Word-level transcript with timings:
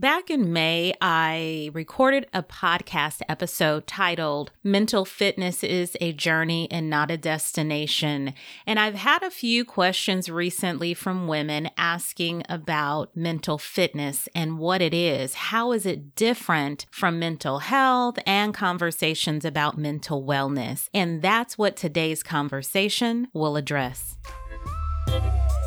Back 0.00 0.30
in 0.30 0.52
May, 0.52 0.94
I 1.00 1.70
recorded 1.74 2.28
a 2.32 2.44
podcast 2.44 3.20
episode 3.28 3.88
titled 3.88 4.52
Mental 4.62 5.04
Fitness 5.04 5.64
is 5.64 5.96
a 6.00 6.12
Journey 6.12 6.68
and 6.70 6.88
Not 6.88 7.10
a 7.10 7.16
Destination. 7.16 8.32
And 8.64 8.78
I've 8.78 8.94
had 8.94 9.24
a 9.24 9.30
few 9.30 9.64
questions 9.64 10.28
recently 10.28 10.94
from 10.94 11.26
women 11.26 11.70
asking 11.76 12.44
about 12.48 13.16
mental 13.16 13.58
fitness 13.58 14.28
and 14.36 14.60
what 14.60 14.80
it 14.80 14.94
is. 14.94 15.34
How 15.34 15.72
is 15.72 15.84
it 15.84 16.14
different 16.14 16.86
from 16.92 17.18
mental 17.18 17.58
health 17.58 18.20
and 18.24 18.54
conversations 18.54 19.44
about 19.44 19.78
mental 19.78 20.22
wellness? 20.22 20.88
And 20.94 21.22
that's 21.22 21.58
what 21.58 21.76
today's 21.76 22.22
conversation 22.22 23.26
will 23.32 23.56
address. 23.56 24.16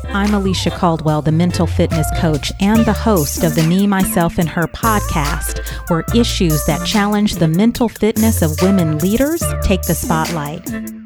I'm 0.06 0.34
Alicia 0.34 0.70
Caldwell, 0.70 1.22
the 1.22 1.32
mental 1.32 1.66
fitness 1.66 2.08
coach 2.18 2.52
and 2.60 2.84
the 2.84 2.92
host 2.92 3.44
of 3.44 3.54
the 3.54 3.62
Me, 3.62 3.86
Myself, 3.86 4.38
and 4.38 4.48
Her 4.48 4.66
podcast, 4.66 5.60
where 5.88 6.04
issues 6.14 6.64
that 6.66 6.86
challenge 6.86 7.36
the 7.36 7.48
mental 7.48 7.88
fitness 7.88 8.42
of 8.42 8.60
women 8.62 8.98
leaders 8.98 9.42
take 9.62 9.82
the 9.82 9.94
spotlight. 9.94 11.01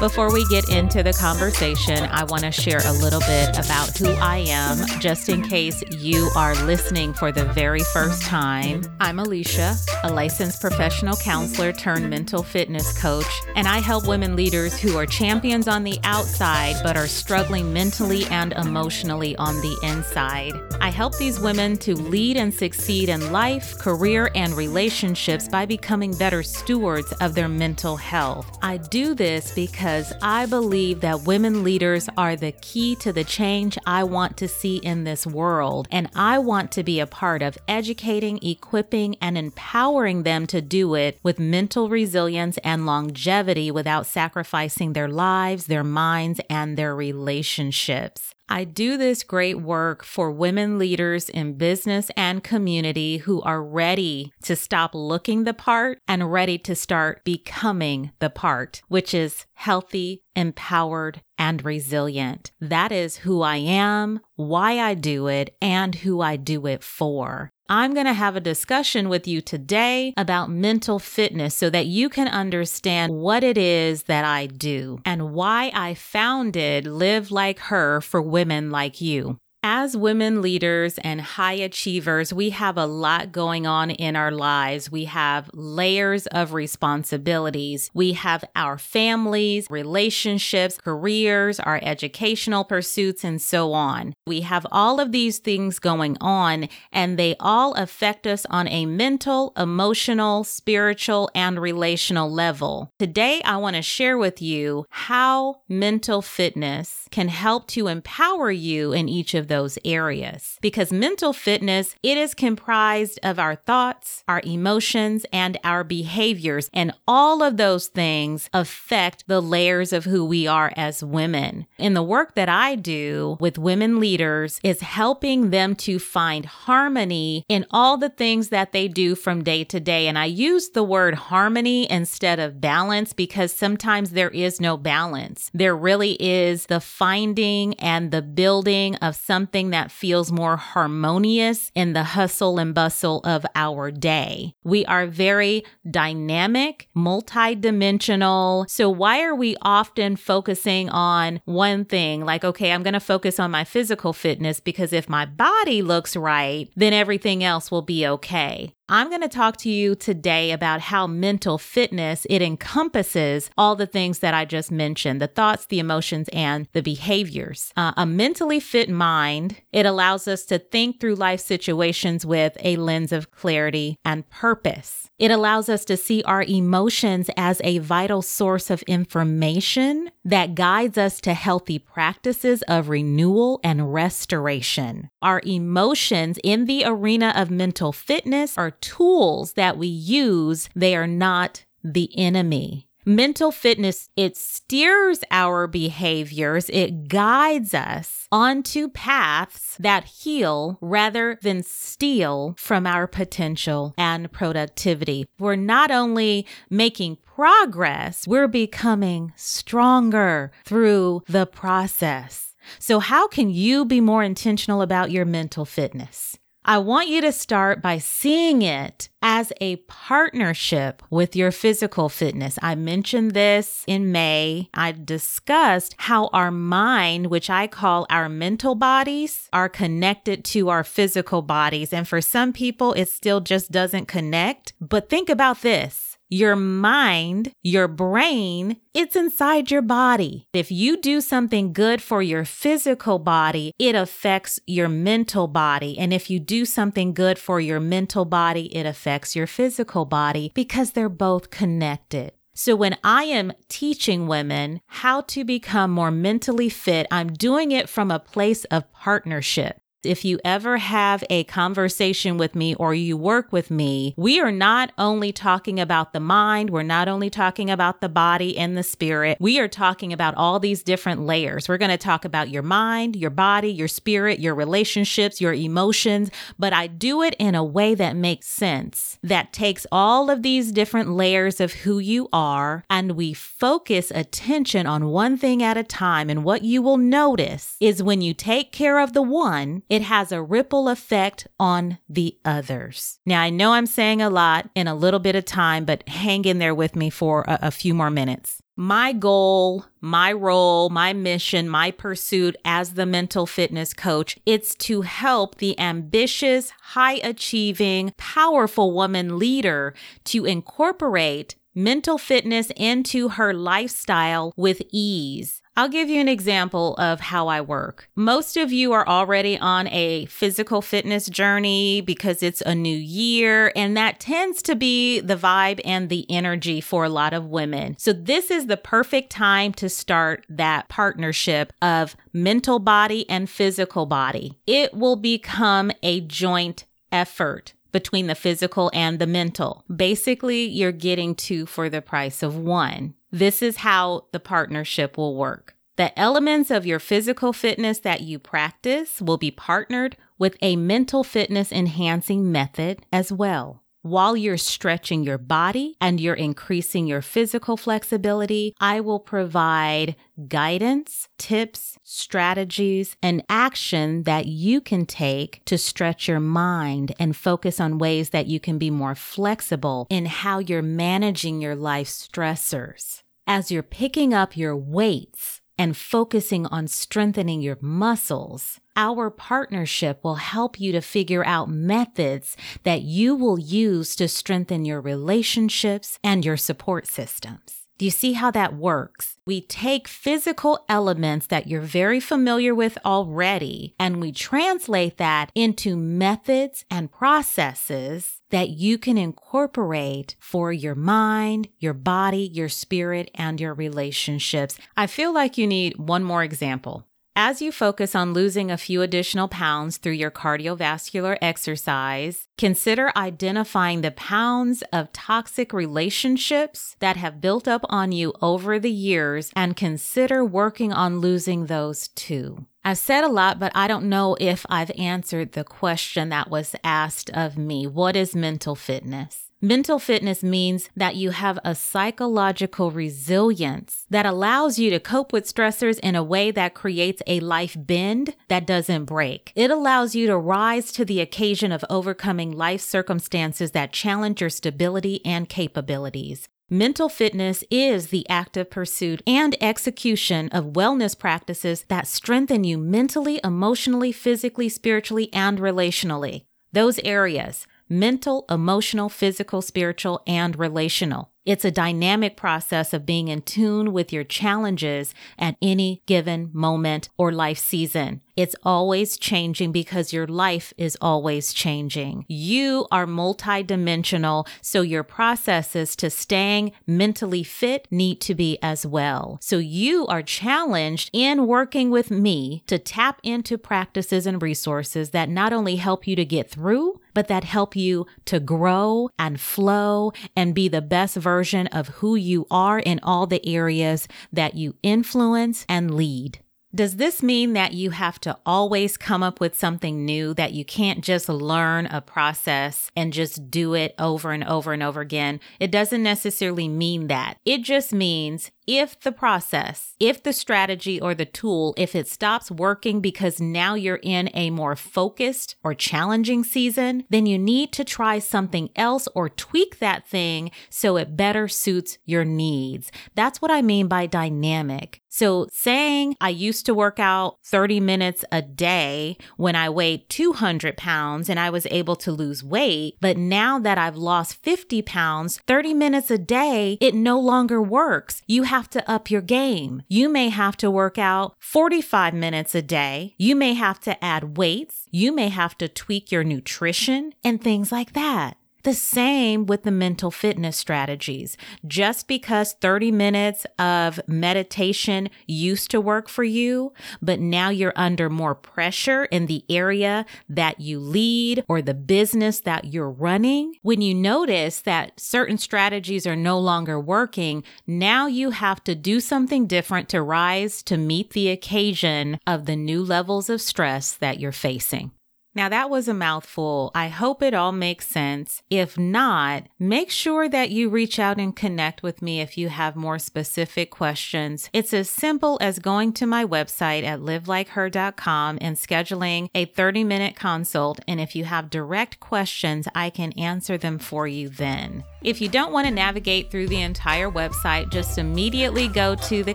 Before 0.00 0.32
we 0.32 0.46
get 0.46 0.68
into 0.68 1.02
the 1.02 1.12
conversation, 1.12 2.04
I 2.12 2.22
want 2.22 2.44
to 2.44 2.52
share 2.52 2.78
a 2.86 2.92
little 2.92 3.18
bit 3.18 3.58
about 3.58 3.96
who 3.98 4.06
I 4.20 4.44
am, 4.46 4.86
just 5.00 5.28
in 5.28 5.42
case 5.42 5.82
you 5.90 6.30
are 6.36 6.54
listening 6.66 7.12
for 7.12 7.32
the 7.32 7.46
very 7.46 7.80
first 7.92 8.22
time. 8.22 8.82
I'm 9.00 9.18
Alicia, 9.18 9.74
a 10.04 10.12
licensed 10.12 10.60
professional 10.60 11.16
counselor 11.16 11.72
turned 11.72 12.08
mental 12.08 12.44
fitness 12.44 12.96
coach, 13.02 13.26
and 13.56 13.66
I 13.66 13.78
help 13.78 14.06
women 14.06 14.36
leaders 14.36 14.78
who 14.78 14.96
are 14.96 15.04
champions 15.04 15.66
on 15.66 15.82
the 15.82 15.98
outside 16.04 16.76
but 16.84 16.96
are 16.96 17.08
struggling 17.08 17.72
mentally 17.72 18.24
and 18.26 18.52
emotionally 18.52 19.34
on 19.34 19.56
the 19.56 19.76
inside. 19.82 20.52
I 20.80 20.90
help 20.90 21.16
these 21.16 21.40
women 21.40 21.76
to 21.78 21.96
lead 21.96 22.36
and 22.36 22.54
succeed 22.54 23.08
in 23.08 23.32
life, 23.32 23.76
career, 23.78 24.30
and 24.36 24.54
relationships 24.54 25.48
by 25.48 25.66
becoming 25.66 26.16
better 26.16 26.44
stewards 26.44 27.10
of 27.14 27.34
their 27.34 27.48
mental 27.48 27.96
health. 27.96 28.58
I 28.62 28.76
do 28.76 29.16
this 29.16 29.52
because 29.56 29.87
because 29.88 30.12
I 30.20 30.44
believe 30.44 31.00
that 31.00 31.22
women 31.22 31.64
leaders 31.64 32.10
are 32.18 32.36
the 32.36 32.52
key 32.52 32.94
to 32.96 33.10
the 33.10 33.24
change 33.24 33.78
I 33.86 34.04
want 34.04 34.36
to 34.36 34.46
see 34.46 34.76
in 34.76 35.04
this 35.04 35.26
world. 35.26 35.88
And 35.90 36.10
I 36.14 36.40
want 36.40 36.70
to 36.72 36.82
be 36.82 37.00
a 37.00 37.06
part 37.06 37.40
of 37.40 37.56
educating, 37.66 38.38
equipping, 38.42 39.16
and 39.22 39.38
empowering 39.38 40.24
them 40.24 40.46
to 40.48 40.60
do 40.60 40.94
it 40.94 41.18
with 41.22 41.38
mental 41.38 41.88
resilience 41.88 42.58
and 42.58 42.84
longevity 42.84 43.70
without 43.70 44.04
sacrificing 44.04 44.92
their 44.92 45.08
lives, 45.08 45.64
their 45.64 45.84
minds, 45.84 46.38
and 46.50 46.76
their 46.76 46.94
relationships. 46.94 48.34
I 48.48 48.64
do 48.64 48.96
this 48.96 49.22
great 49.22 49.60
work 49.60 50.04
for 50.04 50.30
women 50.30 50.78
leaders 50.78 51.28
in 51.28 51.58
business 51.58 52.10
and 52.16 52.42
community 52.42 53.18
who 53.18 53.42
are 53.42 53.62
ready 53.62 54.32
to 54.42 54.56
stop 54.56 54.94
looking 54.94 55.44
the 55.44 55.54
part 55.54 56.00
and 56.08 56.32
ready 56.32 56.56
to 56.58 56.74
start 56.74 57.24
becoming 57.24 58.12
the 58.20 58.30
part, 58.30 58.82
which 58.88 59.12
is 59.12 59.44
healthy, 59.54 60.22
empowered, 60.36 61.22
and 61.38 61.64
resilient. 61.64 62.52
That 62.60 62.92
is 62.92 63.18
who 63.18 63.42
I 63.42 63.56
am, 63.56 64.20
why 64.36 64.78
I 64.78 64.94
do 64.94 65.26
it, 65.28 65.56
and 65.60 65.94
who 65.94 66.20
I 66.20 66.36
do 66.36 66.66
it 66.66 66.82
for. 66.82 67.50
I'm 67.70 67.92
going 67.92 68.06
to 68.06 68.14
have 68.14 68.34
a 68.34 68.40
discussion 68.40 69.10
with 69.10 69.28
you 69.28 69.42
today 69.42 70.14
about 70.16 70.50
mental 70.50 70.98
fitness 70.98 71.54
so 71.54 71.68
that 71.68 71.86
you 71.86 72.08
can 72.08 72.26
understand 72.26 73.12
what 73.12 73.44
it 73.44 73.58
is 73.58 74.04
that 74.04 74.24
I 74.24 74.46
do 74.46 75.00
and 75.04 75.32
why 75.34 75.70
I 75.74 75.92
founded 75.92 76.86
Live 76.86 77.30
Like 77.30 77.58
Her 77.58 78.00
for 78.00 78.22
women 78.22 78.70
like 78.70 79.02
you. 79.02 79.38
As 79.64 79.96
women 79.96 80.40
leaders 80.40 80.98
and 80.98 81.20
high 81.20 81.54
achievers, 81.54 82.32
we 82.32 82.50
have 82.50 82.78
a 82.78 82.86
lot 82.86 83.32
going 83.32 83.66
on 83.66 83.90
in 83.90 84.14
our 84.14 84.30
lives. 84.30 84.88
We 84.88 85.06
have 85.06 85.50
layers 85.52 86.28
of 86.28 86.52
responsibilities. 86.52 87.90
We 87.92 88.12
have 88.12 88.44
our 88.54 88.78
families, 88.78 89.66
relationships, 89.68 90.78
careers, 90.78 91.58
our 91.58 91.80
educational 91.82 92.62
pursuits, 92.62 93.24
and 93.24 93.42
so 93.42 93.72
on. 93.72 94.14
We 94.28 94.42
have 94.42 94.64
all 94.70 95.00
of 95.00 95.10
these 95.10 95.38
things 95.38 95.80
going 95.80 96.16
on, 96.20 96.68
and 96.92 97.18
they 97.18 97.34
all 97.40 97.74
affect 97.74 98.28
us 98.28 98.46
on 98.46 98.68
a 98.68 98.86
mental, 98.86 99.52
emotional, 99.56 100.44
spiritual, 100.44 101.30
and 101.34 101.60
relational 101.60 102.30
level. 102.30 102.92
Today, 103.00 103.42
I 103.44 103.56
want 103.56 103.74
to 103.74 103.82
share 103.82 104.16
with 104.16 104.40
you 104.40 104.86
how 104.90 105.62
mental 105.68 106.22
fitness 106.22 107.08
can 107.10 107.26
help 107.26 107.66
to 107.68 107.88
empower 107.88 108.52
you 108.52 108.92
in 108.92 109.08
each 109.08 109.34
of 109.34 109.47
those 109.48 109.78
areas. 109.84 110.58
Because 110.60 110.92
mental 110.92 111.32
fitness, 111.32 111.96
it 112.02 112.16
is 112.16 112.34
comprised 112.34 113.18
of 113.22 113.38
our 113.38 113.56
thoughts, 113.56 114.24
our 114.28 114.40
emotions, 114.44 115.26
and 115.32 115.58
our 115.64 115.84
behaviors. 115.84 116.70
And 116.72 116.92
all 117.06 117.42
of 117.42 117.56
those 117.56 117.88
things 117.88 118.48
affect 118.52 119.24
the 119.26 119.40
layers 119.40 119.92
of 119.92 120.04
who 120.04 120.24
we 120.24 120.46
are 120.46 120.72
as 120.76 121.02
women. 121.02 121.66
In 121.78 121.94
the 121.94 122.02
work 122.02 122.34
that 122.34 122.48
I 122.48 122.74
do 122.74 123.36
with 123.40 123.58
women 123.58 123.98
leaders 123.98 124.60
is 124.62 124.80
helping 124.80 125.50
them 125.50 125.74
to 125.76 125.98
find 125.98 126.46
harmony 126.46 127.44
in 127.48 127.66
all 127.70 127.96
the 127.96 128.08
things 128.08 128.48
that 128.48 128.72
they 128.72 128.88
do 128.88 129.14
from 129.14 129.44
day 129.44 129.64
to 129.64 129.80
day. 129.80 130.06
And 130.08 130.18
I 130.18 130.26
use 130.26 130.70
the 130.70 130.82
word 130.82 131.14
harmony 131.14 131.90
instead 131.90 132.38
of 132.38 132.60
balance 132.60 133.12
because 133.12 133.52
sometimes 133.52 134.10
there 134.10 134.30
is 134.30 134.60
no 134.60 134.76
balance. 134.76 135.50
There 135.54 135.76
really 135.76 136.12
is 136.20 136.66
the 136.66 136.80
finding 136.80 137.74
and 137.74 138.10
the 138.10 138.22
building 138.22 138.96
of 138.96 139.16
some 139.16 139.37
something 139.38 139.70
that 139.70 139.92
feels 139.92 140.32
more 140.32 140.56
harmonious 140.56 141.70
in 141.76 141.92
the 141.92 142.02
hustle 142.02 142.58
and 142.58 142.74
bustle 142.74 143.20
of 143.22 143.46
our 143.54 143.88
day. 143.92 144.52
We 144.64 144.84
are 144.86 145.06
very 145.06 145.62
dynamic, 145.88 146.88
multidimensional. 146.96 148.68
So 148.68 148.90
why 148.90 149.22
are 149.22 149.36
we 149.36 149.54
often 149.62 150.16
focusing 150.16 150.90
on 150.90 151.40
one 151.44 151.84
thing? 151.84 152.24
Like, 152.24 152.42
okay, 152.42 152.72
I'm 152.72 152.82
going 152.82 152.94
to 152.94 153.00
focus 153.00 153.38
on 153.38 153.52
my 153.52 153.62
physical 153.62 154.12
fitness 154.12 154.58
because 154.58 154.92
if 154.92 155.08
my 155.08 155.24
body 155.24 155.82
looks 155.82 156.16
right, 156.16 156.68
then 156.74 156.92
everything 156.92 157.44
else 157.44 157.70
will 157.70 157.82
be 157.82 158.04
okay. 158.08 158.74
I'm 158.90 159.10
going 159.10 159.20
to 159.20 159.28
talk 159.28 159.58
to 159.58 159.68
you 159.68 159.94
today 159.94 160.50
about 160.50 160.80
how 160.80 161.06
mental 161.06 161.58
fitness 161.58 162.26
it 162.30 162.40
encompasses 162.40 163.50
all 163.58 163.76
the 163.76 163.86
things 163.86 164.20
that 164.20 164.32
I 164.32 164.46
just 164.46 164.70
mentioned, 164.70 165.20
the 165.20 165.26
thoughts, 165.26 165.66
the 165.66 165.78
emotions, 165.78 166.30
and 166.32 166.66
the 166.72 166.80
behaviors. 166.80 167.70
Uh, 167.76 167.92
a 167.98 168.06
mentally 168.06 168.60
fit 168.60 168.88
mind, 168.88 169.60
it 169.72 169.84
allows 169.84 170.26
us 170.26 170.46
to 170.46 170.58
think 170.58 171.00
through 171.00 171.16
life 171.16 171.40
situations 171.40 172.24
with 172.24 172.56
a 172.62 172.76
lens 172.76 173.12
of 173.12 173.30
clarity 173.30 173.98
and 174.06 174.28
purpose. 174.30 175.10
It 175.18 175.32
allows 175.32 175.68
us 175.68 175.84
to 175.86 175.96
see 175.96 176.22
our 176.22 176.44
emotions 176.44 177.28
as 177.36 177.60
a 177.64 177.78
vital 177.78 178.22
source 178.22 178.70
of 178.70 178.82
information 178.82 180.10
that 180.24 180.54
guides 180.54 180.96
us 180.96 181.20
to 181.22 181.34
healthy 181.34 181.78
practices 181.78 182.62
of 182.68 182.88
renewal 182.88 183.60
and 183.64 183.92
restoration. 183.92 185.10
Our 185.20 185.42
emotions 185.44 186.38
in 186.44 186.66
the 186.66 186.84
arena 186.86 187.32
of 187.34 187.50
mental 187.50 187.92
fitness 187.92 188.56
are 188.56 188.70
tools 188.80 189.54
that 189.54 189.78
we 189.78 189.86
use, 189.86 190.68
they 190.74 190.96
are 190.96 191.06
not 191.06 191.64
the 191.82 192.10
enemy. 192.18 192.88
Mental 193.08 193.50
fitness, 193.50 194.10
it 194.16 194.36
steers 194.36 195.24
our 195.30 195.66
behaviors, 195.66 196.68
it 196.68 197.08
guides 197.08 197.72
us 197.72 198.28
onto 198.30 198.86
paths 198.88 199.76
that 199.80 200.04
heal 200.04 200.76
rather 200.82 201.38
than 201.40 201.62
steal 201.62 202.54
from 202.58 202.86
our 202.86 203.06
potential 203.06 203.94
and 203.96 204.30
productivity. 204.30 205.26
We're 205.38 205.56
not 205.56 205.90
only 205.90 206.46
making 206.68 207.16
progress, 207.24 208.26
we're 208.28 208.46
becoming 208.46 209.32
stronger 209.36 210.52
through 210.66 211.22
the 211.28 211.46
process. 211.46 212.54
So, 212.78 213.00
how 213.00 213.26
can 213.26 213.48
you 213.48 213.86
be 213.86 214.02
more 214.02 214.22
intentional 214.22 214.82
about 214.82 215.10
your 215.10 215.24
mental 215.24 215.64
fitness? 215.64 216.38
I 216.68 216.76
want 216.76 217.08
you 217.08 217.22
to 217.22 217.32
start 217.32 217.80
by 217.80 217.96
seeing 217.96 218.60
it 218.60 219.08
as 219.22 219.54
a 219.58 219.76
partnership 219.76 221.02
with 221.08 221.34
your 221.34 221.50
physical 221.50 222.10
fitness. 222.10 222.58
I 222.60 222.74
mentioned 222.74 223.30
this 223.30 223.84
in 223.86 224.12
May. 224.12 224.68
I 224.74 224.92
discussed 224.92 225.94
how 225.96 226.26
our 226.34 226.50
mind, 226.50 227.28
which 227.28 227.48
I 227.48 227.68
call 227.68 228.06
our 228.10 228.28
mental 228.28 228.74
bodies, 228.74 229.48
are 229.50 229.70
connected 229.70 230.44
to 230.44 230.68
our 230.68 230.84
physical 230.84 231.40
bodies. 231.40 231.94
And 231.94 232.06
for 232.06 232.20
some 232.20 232.52
people, 232.52 232.92
it 232.92 233.08
still 233.08 233.40
just 233.40 233.72
doesn't 233.72 234.06
connect. 234.06 234.74
But 234.78 235.08
think 235.08 235.30
about 235.30 235.62
this 235.62 236.07
your 236.28 236.56
mind, 236.56 237.52
your 237.62 237.88
brain, 237.88 238.76
it's 238.94 239.16
inside 239.16 239.70
your 239.70 239.82
body. 239.82 240.46
If 240.52 240.70
you 240.70 240.96
do 240.96 241.20
something 241.20 241.72
good 241.72 242.02
for 242.02 242.22
your 242.22 242.44
physical 242.44 243.18
body, 243.18 243.72
it 243.78 243.94
affects 243.94 244.60
your 244.66 244.88
mental 244.88 245.48
body. 245.48 245.98
And 245.98 246.12
if 246.12 246.30
you 246.30 246.38
do 246.40 246.64
something 246.64 247.14
good 247.14 247.38
for 247.38 247.60
your 247.60 247.80
mental 247.80 248.24
body, 248.24 248.74
it 248.74 248.86
affects 248.86 249.34
your 249.34 249.46
physical 249.46 250.04
body 250.04 250.52
because 250.54 250.92
they're 250.92 251.08
both 251.08 251.50
connected. 251.50 252.32
So 252.54 252.74
when 252.74 252.96
I 253.04 253.22
am 253.22 253.52
teaching 253.68 254.26
women 254.26 254.80
how 254.86 255.20
to 255.22 255.44
become 255.44 255.92
more 255.92 256.10
mentally 256.10 256.68
fit, 256.68 257.06
I'm 257.08 257.32
doing 257.32 257.70
it 257.70 257.88
from 257.88 258.10
a 258.10 258.18
place 258.18 258.64
of 258.64 258.92
partnership. 258.92 259.80
If 260.04 260.24
you 260.24 260.38
ever 260.44 260.76
have 260.76 261.24
a 261.28 261.42
conversation 261.44 262.38
with 262.38 262.54
me 262.54 262.72
or 262.76 262.94
you 262.94 263.16
work 263.16 263.52
with 263.52 263.68
me, 263.68 264.14
we 264.16 264.38
are 264.38 264.52
not 264.52 264.92
only 264.96 265.32
talking 265.32 265.80
about 265.80 266.12
the 266.12 266.20
mind, 266.20 266.70
we're 266.70 266.84
not 266.84 267.08
only 267.08 267.28
talking 267.28 267.68
about 267.68 268.00
the 268.00 268.08
body 268.08 268.56
and 268.56 268.78
the 268.78 268.84
spirit, 268.84 269.38
we 269.40 269.58
are 269.58 269.66
talking 269.66 270.12
about 270.12 270.36
all 270.36 270.60
these 270.60 270.84
different 270.84 271.22
layers. 271.22 271.68
We're 271.68 271.78
going 271.78 271.90
to 271.90 271.96
talk 271.96 272.24
about 272.24 272.48
your 272.48 272.62
mind, 272.62 273.16
your 273.16 273.30
body, 273.30 273.72
your 273.72 273.88
spirit, 273.88 274.38
your 274.38 274.54
relationships, 274.54 275.40
your 275.40 275.52
emotions, 275.52 276.30
but 276.60 276.72
I 276.72 276.86
do 276.86 277.22
it 277.22 277.34
in 277.40 277.56
a 277.56 277.64
way 277.64 277.96
that 277.96 278.14
makes 278.14 278.46
sense, 278.46 279.18
that 279.24 279.52
takes 279.52 279.84
all 279.90 280.30
of 280.30 280.44
these 280.44 280.70
different 280.70 281.10
layers 281.10 281.60
of 281.60 281.72
who 281.72 281.98
you 281.98 282.28
are, 282.32 282.84
and 282.88 283.12
we 283.12 283.32
focus 283.32 284.12
attention 284.12 284.86
on 284.86 285.08
one 285.08 285.36
thing 285.36 285.60
at 285.60 285.76
a 285.76 285.82
time. 285.82 286.30
And 286.30 286.44
what 286.44 286.62
you 286.62 286.82
will 286.82 286.98
notice 286.98 287.76
is 287.80 288.00
when 288.00 288.20
you 288.20 288.32
take 288.32 288.70
care 288.70 289.00
of 289.00 289.12
the 289.12 289.22
one, 289.22 289.82
it 289.88 290.02
has 290.02 290.32
a 290.32 290.42
ripple 290.42 290.88
effect 290.88 291.46
on 291.58 291.98
the 292.08 292.36
others. 292.44 293.18
Now, 293.24 293.40
I 293.40 293.50
know 293.50 293.72
I'm 293.72 293.86
saying 293.86 294.22
a 294.22 294.30
lot 294.30 294.68
in 294.74 294.86
a 294.86 294.94
little 294.94 295.20
bit 295.20 295.36
of 295.36 295.44
time, 295.44 295.84
but 295.84 296.08
hang 296.08 296.44
in 296.44 296.58
there 296.58 296.74
with 296.74 296.94
me 296.94 297.10
for 297.10 297.44
a, 297.48 297.58
a 297.62 297.70
few 297.70 297.94
more 297.94 298.10
minutes. 298.10 298.62
My 298.76 299.12
goal, 299.12 299.86
my 300.00 300.32
role, 300.32 300.88
my 300.88 301.12
mission, 301.12 301.68
my 301.68 301.90
pursuit 301.90 302.54
as 302.64 302.94
the 302.94 303.06
mental 303.06 303.44
fitness 303.44 303.92
coach, 303.92 304.38
it's 304.46 304.76
to 304.76 305.02
help 305.02 305.56
the 305.56 305.78
ambitious, 305.80 306.70
high 306.80 307.16
achieving, 307.24 308.12
powerful 308.16 308.92
woman 308.92 309.36
leader 309.36 309.94
to 310.26 310.44
incorporate 310.44 311.56
mental 311.74 312.18
fitness 312.18 312.70
into 312.76 313.30
her 313.30 313.52
lifestyle 313.52 314.52
with 314.56 314.82
ease. 314.90 315.60
I'll 315.78 315.88
give 315.88 316.08
you 316.08 316.20
an 316.20 316.26
example 316.26 316.96
of 316.96 317.20
how 317.20 317.46
I 317.46 317.60
work. 317.60 318.10
Most 318.16 318.56
of 318.56 318.72
you 318.72 318.92
are 318.94 319.06
already 319.06 319.56
on 319.56 319.86
a 319.86 320.26
physical 320.26 320.82
fitness 320.82 321.28
journey 321.28 322.00
because 322.00 322.42
it's 322.42 322.60
a 322.62 322.74
new 322.74 322.96
year, 322.96 323.70
and 323.76 323.96
that 323.96 324.18
tends 324.18 324.60
to 324.62 324.74
be 324.74 325.20
the 325.20 325.36
vibe 325.36 325.80
and 325.84 326.08
the 326.08 326.28
energy 326.28 326.80
for 326.80 327.04
a 327.04 327.08
lot 327.08 327.32
of 327.32 327.46
women. 327.46 327.94
So, 327.96 328.12
this 328.12 328.50
is 328.50 328.66
the 328.66 328.76
perfect 328.76 329.30
time 329.30 329.72
to 329.74 329.88
start 329.88 330.44
that 330.48 330.88
partnership 330.88 331.72
of 331.80 332.16
mental 332.32 332.80
body 332.80 333.30
and 333.30 333.48
physical 333.48 334.04
body. 334.04 334.58
It 334.66 334.94
will 334.94 335.14
become 335.14 335.92
a 336.02 336.22
joint 336.22 336.86
effort 337.12 337.74
between 337.92 338.26
the 338.26 338.34
physical 338.34 338.90
and 338.92 339.20
the 339.20 339.28
mental. 339.28 339.84
Basically, 339.94 340.64
you're 340.64 340.90
getting 340.90 341.36
two 341.36 341.66
for 341.66 341.88
the 341.88 342.02
price 342.02 342.42
of 342.42 342.56
one. 342.56 343.14
This 343.30 343.62
is 343.62 343.78
how 343.78 344.26
the 344.32 344.40
partnership 344.40 345.16
will 345.16 345.36
work. 345.36 345.74
The 345.96 346.16
elements 346.18 346.70
of 346.70 346.86
your 346.86 347.00
physical 347.00 347.52
fitness 347.52 347.98
that 348.00 348.20
you 348.20 348.38
practice 348.38 349.20
will 349.20 349.36
be 349.36 349.50
partnered 349.50 350.16
with 350.38 350.56
a 350.62 350.76
mental 350.76 351.24
fitness 351.24 351.72
enhancing 351.72 352.52
method 352.52 353.04
as 353.12 353.32
well. 353.32 353.82
While 354.02 354.36
you're 354.36 354.58
stretching 354.58 355.24
your 355.24 355.38
body 355.38 355.96
and 356.00 356.20
you're 356.20 356.34
increasing 356.34 357.08
your 357.08 357.20
physical 357.20 357.76
flexibility, 357.76 358.74
I 358.80 359.00
will 359.00 359.18
provide 359.18 360.14
guidance, 360.46 361.28
tips, 361.36 361.98
strategies, 362.04 363.16
and 363.20 363.44
action 363.48 364.22
that 364.22 364.46
you 364.46 364.80
can 364.80 365.04
take 365.04 365.62
to 365.64 365.76
stretch 365.76 366.28
your 366.28 366.38
mind 366.38 367.12
and 367.18 367.36
focus 367.36 367.80
on 367.80 367.98
ways 367.98 368.30
that 368.30 368.46
you 368.46 368.60
can 368.60 368.78
be 368.78 368.88
more 368.90 369.16
flexible 369.16 370.06
in 370.10 370.26
how 370.26 370.60
you're 370.60 370.80
managing 370.80 371.60
your 371.60 371.74
life 371.74 372.08
stressors. 372.08 373.22
As 373.48 373.72
you're 373.72 373.82
picking 373.82 374.32
up 374.32 374.56
your 374.56 374.76
weights, 374.76 375.60
and 375.78 375.96
focusing 375.96 376.66
on 376.66 376.88
strengthening 376.88 377.62
your 377.62 377.78
muscles, 377.80 378.80
our 378.98 379.30
partnership 379.30 380.24
will 380.24 380.34
help 380.34 380.80
you 380.80 380.90
to 380.90 381.00
figure 381.00 381.46
out 381.46 381.70
methods 381.70 382.56
that 382.82 383.02
you 383.02 383.36
will 383.36 383.58
use 383.58 384.16
to 384.16 384.26
strengthen 384.26 384.84
your 384.84 385.00
relationships 385.00 386.18
and 386.24 386.44
your 386.44 386.56
support 386.56 387.06
systems. 387.06 387.86
Do 387.96 388.04
you 388.04 388.10
see 388.10 388.32
how 388.34 388.50
that 388.52 388.74
works? 388.74 389.38
We 389.44 389.60
take 389.60 390.06
physical 390.06 390.84
elements 390.88 391.46
that 391.48 391.66
you're 391.66 391.80
very 391.80 392.20
familiar 392.20 392.74
with 392.74 392.98
already 393.04 393.94
and 393.98 394.20
we 394.20 394.30
translate 394.30 395.16
that 395.18 395.50
into 395.54 395.96
methods 395.96 396.84
and 396.90 397.10
processes 397.10 398.40
that 398.50 398.70
you 398.70 398.98
can 398.98 399.18
incorporate 399.18 400.36
for 400.38 400.72
your 400.72 400.94
mind, 400.94 401.68
your 401.78 401.94
body, 401.94 402.50
your 402.52 402.68
spirit, 402.68 403.30
and 403.34 403.60
your 403.60 403.74
relationships. 403.74 404.78
I 404.96 405.06
feel 405.06 405.32
like 405.32 405.58
you 405.58 405.66
need 405.66 405.98
one 405.98 406.22
more 406.22 406.44
example. 406.44 407.04
As 407.40 407.62
you 407.62 407.70
focus 407.70 408.16
on 408.16 408.32
losing 408.32 408.68
a 408.68 408.76
few 408.76 409.00
additional 409.00 409.46
pounds 409.46 409.96
through 409.96 410.14
your 410.14 410.32
cardiovascular 410.32 411.38
exercise, 411.40 412.48
consider 412.58 413.12
identifying 413.16 414.00
the 414.00 414.10
pounds 414.10 414.82
of 414.92 415.12
toxic 415.12 415.72
relationships 415.72 416.96
that 416.98 417.16
have 417.16 417.40
built 417.40 417.68
up 417.68 417.82
on 417.88 418.10
you 418.10 418.34
over 418.42 418.80
the 418.80 418.90
years 418.90 419.52
and 419.54 419.76
consider 419.76 420.44
working 420.44 420.92
on 420.92 421.20
losing 421.20 421.66
those 421.66 422.08
too. 422.08 422.66
I've 422.84 422.98
said 422.98 423.24
a 423.24 423.28
lot, 423.28 423.58
but 423.58 423.72
I 423.74 423.88
don't 423.88 424.08
know 424.08 424.36
if 424.40 424.64
I've 424.70 424.92
answered 424.98 425.52
the 425.52 425.64
question 425.64 426.30
that 426.30 426.48
was 426.48 426.74
asked 426.82 427.30
of 427.30 427.58
me. 427.58 427.86
What 427.86 428.16
is 428.16 428.34
mental 428.34 428.74
fitness? 428.74 429.48
Mental 429.60 429.98
fitness 429.98 430.44
means 430.44 430.88
that 430.94 431.16
you 431.16 431.30
have 431.30 431.58
a 431.64 431.74
psychological 431.74 432.92
resilience 432.92 434.06
that 434.08 434.24
allows 434.24 434.78
you 434.78 434.88
to 434.88 435.00
cope 435.00 435.32
with 435.32 435.52
stressors 435.52 435.98
in 435.98 436.14
a 436.14 436.22
way 436.22 436.52
that 436.52 436.74
creates 436.74 437.20
a 437.26 437.40
life 437.40 437.76
bend 437.76 438.36
that 438.46 438.68
doesn't 438.68 439.06
break. 439.06 439.52
It 439.56 439.72
allows 439.72 440.14
you 440.14 440.28
to 440.28 440.36
rise 440.38 440.92
to 440.92 441.04
the 441.04 441.20
occasion 441.20 441.72
of 441.72 441.84
overcoming 441.90 442.52
life 442.52 442.80
circumstances 442.80 443.72
that 443.72 443.92
challenge 443.92 444.40
your 444.40 444.50
stability 444.50 445.20
and 445.26 445.48
capabilities. 445.48 446.48
Mental 446.70 447.08
fitness 447.08 447.64
is 447.70 448.08
the 448.08 448.28
active 448.28 448.68
pursuit 448.68 449.22
and 449.26 449.56
execution 449.58 450.50
of 450.50 450.74
wellness 450.74 451.18
practices 451.18 451.86
that 451.88 452.06
strengthen 452.06 452.62
you 452.62 452.76
mentally, 452.76 453.40
emotionally, 453.42 454.12
physically, 454.12 454.68
spiritually, 454.68 455.32
and 455.32 455.60
relationally. 455.60 456.44
Those 456.70 456.98
areas 456.98 457.66
mental, 457.88 458.44
emotional, 458.50 459.08
physical, 459.08 459.62
spiritual, 459.62 460.22
and 460.26 460.58
relational. 460.58 461.30
It's 461.48 461.64
a 461.64 461.70
dynamic 461.70 462.36
process 462.36 462.92
of 462.92 463.06
being 463.06 463.28
in 463.28 463.40
tune 463.40 463.94
with 463.94 464.12
your 464.12 464.22
challenges 464.22 465.14
at 465.38 465.56
any 465.62 466.02
given 466.04 466.50
moment 466.52 467.08
or 467.16 467.32
life 467.32 467.56
season. 467.56 468.20
It's 468.36 468.54
always 468.62 469.16
changing 469.16 469.72
because 469.72 470.12
your 470.12 470.26
life 470.26 470.74
is 470.76 470.96
always 471.00 471.54
changing. 471.54 472.26
You 472.28 472.86
are 472.92 473.06
multidimensional, 473.06 474.46
so 474.60 474.82
your 474.82 475.02
processes 475.02 475.96
to 475.96 476.10
staying 476.10 476.72
mentally 476.86 477.42
fit 477.42 477.88
need 477.90 478.20
to 478.20 478.34
be 478.34 478.58
as 478.62 478.84
well. 478.84 479.38
So 479.40 479.56
you 479.56 480.06
are 480.06 480.22
challenged 480.22 481.08
in 481.14 481.46
working 481.46 481.90
with 481.90 482.10
me 482.10 482.62
to 482.66 482.78
tap 482.78 483.20
into 483.24 483.56
practices 483.56 484.26
and 484.26 484.40
resources 484.40 485.10
that 485.10 485.30
not 485.30 485.54
only 485.54 485.76
help 485.76 486.06
you 486.06 486.14
to 486.14 486.26
get 486.26 486.50
through, 486.50 487.00
but 487.18 487.26
that 487.26 487.42
help 487.42 487.74
you 487.74 488.06
to 488.24 488.38
grow 488.38 489.10
and 489.18 489.40
flow 489.40 490.12
and 490.36 490.54
be 490.54 490.68
the 490.68 490.80
best 490.80 491.16
version 491.16 491.66
of 491.66 491.88
who 491.88 492.14
you 492.14 492.46
are 492.48 492.78
in 492.78 493.00
all 493.02 493.26
the 493.26 493.44
areas 493.44 494.06
that 494.32 494.54
you 494.54 494.76
influence 494.84 495.66
and 495.68 495.92
lead. 495.92 496.38
Does 496.72 496.94
this 496.94 497.20
mean 497.20 497.54
that 497.54 497.72
you 497.72 497.90
have 497.90 498.20
to 498.20 498.38
always 498.46 498.96
come 498.96 499.24
up 499.24 499.40
with 499.40 499.58
something 499.58 500.04
new, 500.04 500.32
that 500.34 500.52
you 500.52 500.64
can't 500.64 501.02
just 501.02 501.28
learn 501.28 501.86
a 501.86 502.00
process 502.00 502.88
and 502.94 503.12
just 503.12 503.50
do 503.50 503.74
it 503.74 503.96
over 503.98 504.30
and 504.30 504.44
over 504.44 504.72
and 504.72 504.84
over 504.84 505.00
again? 505.00 505.40
It 505.58 505.72
doesn't 505.72 506.04
necessarily 506.04 506.68
mean 506.68 507.08
that. 507.08 507.38
It 507.44 507.62
just 507.62 507.92
means 507.92 508.52
if 508.68 509.00
the 509.00 509.10
process, 509.10 509.96
if 509.98 510.22
the 510.22 510.32
strategy 510.32 511.00
or 511.00 511.14
the 511.14 511.24
tool, 511.24 511.72
if 511.78 511.96
it 511.96 512.06
stops 512.06 512.50
working 512.50 513.00
because 513.00 513.40
now 513.40 513.74
you're 513.74 514.00
in 514.02 514.28
a 514.34 514.50
more 514.50 514.76
focused 514.76 515.56
or 515.64 515.72
challenging 515.72 516.44
season, 516.44 517.04
then 517.08 517.24
you 517.24 517.38
need 517.38 517.72
to 517.72 517.82
try 517.82 518.18
something 518.18 518.68
else 518.76 519.08
or 519.14 519.30
tweak 519.30 519.78
that 519.78 520.06
thing 520.06 520.50
so 520.68 520.98
it 520.98 521.16
better 521.16 521.48
suits 521.48 521.96
your 522.04 522.26
needs. 522.26 522.92
That's 523.14 523.40
what 523.40 523.50
I 523.50 523.62
mean 523.62 523.88
by 523.88 524.04
dynamic. 524.04 525.00
So 525.08 525.48
saying 525.50 526.16
I 526.20 526.28
used 526.28 526.66
to 526.66 526.74
work 526.74 527.00
out 527.00 527.38
30 527.44 527.80
minutes 527.80 528.24
a 528.30 528.42
day 528.42 529.16
when 529.36 529.56
I 529.56 529.70
weighed 529.70 530.08
200 530.10 530.76
pounds 530.76 531.30
and 531.30 531.40
I 531.40 531.50
was 531.50 531.66
able 531.70 531.96
to 531.96 532.12
lose 532.12 532.44
weight, 532.44 532.96
but 533.00 533.16
now 533.16 533.58
that 533.58 533.78
I've 533.78 533.96
lost 533.96 534.42
50 534.42 534.82
pounds, 534.82 535.40
30 535.46 535.72
minutes 535.74 536.10
a 536.10 536.18
day, 536.18 536.76
it 536.80 536.94
no 536.94 537.18
longer 537.18 537.60
works. 537.62 538.22
You 538.26 538.42
have 538.44 538.57
have 538.58 538.68
to 538.68 538.90
up 538.90 539.08
your 539.08 539.20
game. 539.20 539.82
You 539.86 540.08
may 540.08 540.30
have 540.30 540.56
to 540.56 540.68
work 540.68 540.98
out 540.98 541.36
45 541.38 542.12
minutes 542.12 542.56
a 542.56 542.62
day. 542.62 543.14
You 543.16 543.36
may 543.36 543.54
have 543.54 543.78
to 543.82 544.04
add 544.04 544.36
weights. 544.36 544.88
You 544.90 545.14
may 545.14 545.28
have 545.28 545.56
to 545.58 545.68
tweak 545.68 546.10
your 546.10 546.24
nutrition 546.24 547.14
and 547.22 547.40
things 547.40 547.70
like 547.70 547.92
that. 547.92 548.37
The 548.64 548.74
same 548.74 549.46
with 549.46 549.62
the 549.62 549.70
mental 549.70 550.10
fitness 550.10 550.56
strategies. 550.56 551.36
Just 551.66 552.08
because 552.08 552.54
30 552.54 552.90
minutes 552.90 553.46
of 553.58 554.00
meditation 554.08 555.10
used 555.26 555.70
to 555.70 555.80
work 555.80 556.08
for 556.08 556.24
you, 556.24 556.72
but 557.00 557.20
now 557.20 557.50
you're 557.50 557.72
under 557.76 558.10
more 558.10 558.34
pressure 558.34 559.04
in 559.06 559.26
the 559.26 559.44
area 559.48 560.04
that 560.28 560.60
you 560.60 560.80
lead 560.80 561.44
or 561.48 561.62
the 561.62 561.74
business 561.74 562.40
that 562.40 562.66
you're 562.66 562.90
running, 562.90 563.54
when 563.62 563.80
you 563.80 563.94
notice 563.94 564.60
that 564.62 564.98
certain 564.98 565.38
strategies 565.38 566.06
are 566.06 566.16
no 566.16 566.38
longer 566.38 566.80
working, 566.80 567.44
now 567.66 568.06
you 568.06 568.30
have 568.30 568.62
to 568.64 568.74
do 568.74 568.98
something 568.98 569.46
different 569.46 569.88
to 569.88 570.02
rise 570.02 570.62
to 570.64 570.76
meet 570.76 571.10
the 571.10 571.28
occasion 571.28 572.18
of 572.26 572.46
the 572.46 572.56
new 572.56 572.82
levels 572.82 573.30
of 573.30 573.40
stress 573.40 573.92
that 573.92 574.18
you're 574.18 574.32
facing. 574.32 574.90
Now, 575.38 575.48
that 575.50 575.70
was 575.70 575.86
a 575.86 575.94
mouthful. 575.94 576.72
I 576.74 576.88
hope 576.88 577.22
it 577.22 577.32
all 577.32 577.52
makes 577.52 577.86
sense. 577.86 578.42
If 578.50 578.76
not, 578.76 579.44
make 579.56 579.88
sure 579.88 580.28
that 580.28 580.50
you 580.50 580.68
reach 580.68 580.98
out 580.98 581.18
and 581.18 581.36
connect 581.36 581.80
with 581.80 582.02
me 582.02 582.20
if 582.20 582.36
you 582.36 582.48
have 582.48 582.74
more 582.74 582.98
specific 582.98 583.70
questions. 583.70 584.50
It's 584.52 584.74
as 584.74 584.90
simple 584.90 585.38
as 585.40 585.60
going 585.60 585.92
to 585.92 586.06
my 586.06 586.24
website 586.24 586.82
at 586.82 586.98
livelikeher.com 586.98 588.38
and 588.40 588.56
scheduling 588.56 589.28
a 589.32 589.44
30 589.44 589.84
minute 589.84 590.16
consult. 590.16 590.80
And 590.88 591.00
if 591.00 591.14
you 591.14 591.22
have 591.26 591.50
direct 591.50 592.00
questions, 592.00 592.66
I 592.74 592.90
can 592.90 593.12
answer 593.12 593.56
them 593.56 593.78
for 593.78 594.08
you 594.08 594.28
then. 594.28 594.82
If 595.04 595.20
you 595.20 595.28
don't 595.28 595.52
want 595.52 595.68
to 595.68 595.72
navigate 595.72 596.32
through 596.32 596.48
the 596.48 596.62
entire 596.62 597.08
website, 597.08 597.70
just 597.70 597.98
immediately 597.98 598.66
go 598.66 598.96
to 598.96 599.22
the 599.22 599.34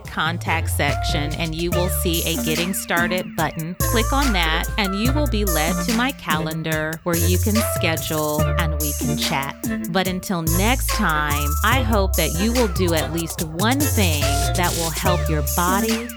contact 0.00 0.68
section 0.68 1.32
and 1.36 1.54
you 1.54 1.70
will 1.70 1.88
see 1.88 2.22
a 2.24 2.44
getting 2.44 2.74
started 2.74 3.34
button. 3.36 3.74
Click 3.80 4.12
on 4.12 4.34
that 4.34 4.66
and 4.76 4.94
you 5.00 5.10
will 5.14 5.28
be 5.28 5.46
led 5.46 5.74
to 5.86 5.93
my 5.96 6.12
calendar 6.12 7.00
where 7.04 7.16
you 7.16 7.38
can 7.38 7.54
schedule 7.76 8.40
and 8.40 8.80
we 8.80 8.92
can 8.98 9.16
chat. 9.16 9.56
But 9.90 10.08
until 10.08 10.42
next 10.42 10.88
time, 10.88 11.48
I 11.64 11.82
hope 11.82 12.14
that 12.16 12.32
you 12.40 12.52
will 12.52 12.68
do 12.68 12.94
at 12.94 13.12
least 13.12 13.42
one 13.44 13.80
thing 13.80 14.22
that 14.56 14.74
will 14.76 14.90
help 14.90 15.28
your 15.28 15.42
body 15.56 16.08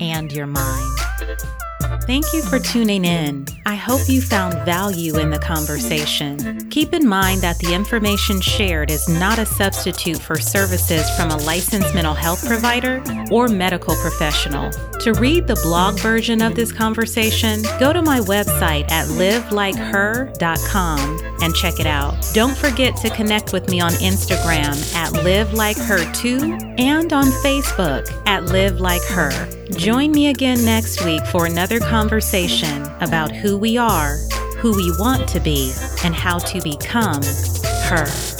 and 0.00 0.32
your 0.32 0.46
mind. 0.46 1.65
Thank 2.06 2.32
you 2.32 2.40
for 2.42 2.60
tuning 2.60 3.04
in. 3.04 3.46
I 3.66 3.74
hope 3.74 4.08
you 4.08 4.22
found 4.22 4.54
value 4.64 5.18
in 5.18 5.30
the 5.30 5.40
conversation. 5.40 6.70
Keep 6.70 6.94
in 6.94 7.04
mind 7.04 7.40
that 7.40 7.58
the 7.58 7.74
information 7.74 8.40
shared 8.40 8.92
is 8.92 9.08
not 9.08 9.40
a 9.40 9.46
substitute 9.46 10.18
for 10.18 10.38
services 10.38 11.10
from 11.16 11.30
a 11.30 11.36
licensed 11.38 11.92
mental 11.94 12.14
health 12.14 12.46
provider 12.46 13.02
or 13.32 13.48
medical 13.48 13.96
professional. 13.96 14.70
To 15.00 15.14
read 15.14 15.48
the 15.48 15.58
blog 15.64 15.98
version 15.98 16.42
of 16.42 16.54
this 16.54 16.70
conversation, 16.70 17.62
go 17.80 17.92
to 17.92 18.02
my 18.02 18.20
website 18.20 18.88
at 18.88 19.08
livelikeher.com 19.08 21.35
and 21.40 21.54
check 21.54 21.80
it 21.80 21.86
out. 21.86 22.14
Don't 22.32 22.56
forget 22.56 22.96
to 22.96 23.10
connect 23.10 23.52
with 23.52 23.68
me 23.70 23.80
on 23.80 23.92
Instagram 23.92 24.94
at 24.94 25.12
livelikeher2 25.12 26.80
and 26.80 27.12
on 27.12 27.26
Facebook 27.44 28.10
at 28.26 28.44
Live 28.44 28.80
Like 28.80 29.02
Her. 29.04 29.30
Join 29.70 30.12
me 30.12 30.28
again 30.28 30.64
next 30.64 31.04
week 31.04 31.24
for 31.26 31.46
another 31.46 31.80
conversation 31.80 32.82
about 33.00 33.30
who 33.32 33.58
we 33.58 33.76
are, 33.76 34.18
who 34.58 34.76
we 34.76 34.90
want 34.98 35.28
to 35.28 35.40
be, 35.40 35.72
and 36.04 36.14
how 36.14 36.38
to 36.38 36.60
become 36.60 37.22
her. 37.88 38.35